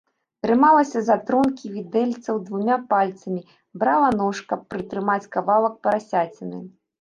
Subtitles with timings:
[0.43, 3.37] Трымалася за тронкі відэльцаў двума пальцамі,
[3.85, 6.65] брала нож, каб прытрымаць кавалак парасяціны.